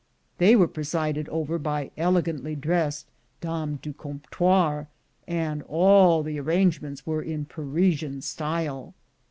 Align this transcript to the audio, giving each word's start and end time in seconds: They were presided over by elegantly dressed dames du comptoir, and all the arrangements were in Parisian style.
They 0.39 0.55
were 0.55 0.67
presided 0.67 1.29
over 1.29 1.59
by 1.59 1.91
elegantly 1.95 2.55
dressed 2.55 3.05
dames 3.39 3.81
du 3.83 3.93
comptoir, 3.93 4.87
and 5.27 5.61
all 5.67 6.23
the 6.23 6.39
arrangements 6.39 7.05
were 7.05 7.21
in 7.21 7.45
Parisian 7.45 8.21
style. 8.23 8.95